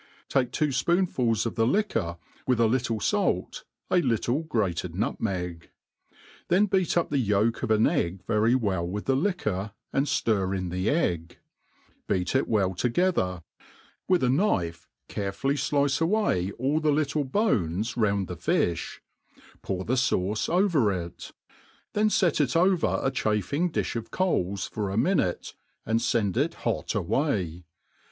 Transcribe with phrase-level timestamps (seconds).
[0.29, 2.17] Take two fpoonfuls of the liquor,
[2.47, 5.69] with a little fait, a little grated nutmeg;
[6.47, 10.55] then beat up the yolk of an egg very well with the liquor, and Air
[10.55, 11.37] in the egg;
[12.07, 13.43] beat it well together^
[14.07, 17.97] with a knife carefully flice away all the little 24a THE ART OF CQOKERY bones
[17.97, 18.99] round the iifli,
[19.61, 21.31] pour the fauce over it;
[21.93, 25.53] then fet it Over a cbafing di(b of coals for a minute,
[25.85, 27.65] and fend it Iiot away.